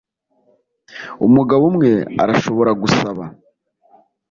umugabo 1.27 1.63
umwe 1.71 1.91
arashobora 2.23 2.71
gusaba 2.81 3.23